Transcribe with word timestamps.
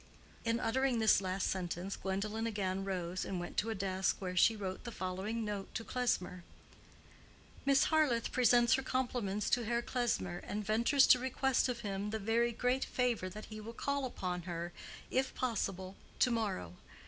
In 0.43 0.59
uttering 0.59 0.97
this 0.97 1.21
last 1.21 1.45
sentence 1.45 1.95
Gwendolen 1.95 2.47
again 2.47 2.83
rose, 2.83 3.23
and 3.23 3.39
went 3.39 3.55
to 3.57 3.69
a 3.69 3.75
desk 3.75 4.15
where 4.17 4.35
she 4.35 4.55
wrote 4.55 4.83
the 4.83 4.91
following 4.91 5.45
note 5.45 5.71
to 5.75 5.83
Klesmer:— 5.83 6.43
Miss 7.67 7.83
Harleth 7.91 8.31
presents 8.31 8.73
her 8.73 8.81
compliments 8.81 9.47
to 9.51 9.63
Herr 9.65 9.83
Klesmer, 9.83 10.39
and 10.39 10.65
ventures 10.65 11.05
to 11.05 11.19
request 11.19 11.69
of 11.69 11.81
him 11.81 12.09
the 12.09 12.17
very 12.17 12.51
great 12.51 12.83
favor 12.85 13.29
that 13.29 13.45
he 13.53 13.61
will 13.61 13.73
call 13.73 14.05
upon 14.05 14.41
her, 14.49 14.73
if 15.11 15.35
possible, 15.35 15.95
to 16.17 16.31
morrow. 16.31 16.73